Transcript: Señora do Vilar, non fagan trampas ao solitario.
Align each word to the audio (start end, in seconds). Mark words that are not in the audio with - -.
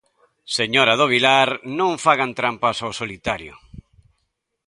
Señora 0.57 0.93
do 0.99 1.07
Vilar, 1.13 1.49
non 1.79 1.91
fagan 2.05 2.31
trampas 2.39 2.77
ao 2.79 2.91
solitario. 3.01 3.53